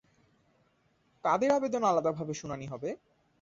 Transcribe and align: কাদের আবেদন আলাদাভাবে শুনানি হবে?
কাদের 1.23 1.51
আবেদন 1.51 1.83
আলাদাভাবে 1.83 2.33
শুনানি 2.33 2.65
হবে? 2.67 2.89